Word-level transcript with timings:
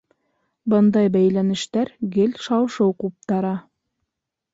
Бындай 0.73 1.11
бәйләнештәр 1.15 1.91
гел 2.15 2.33
шау-шыу 2.47 2.95
ҡуптара. 3.05 3.53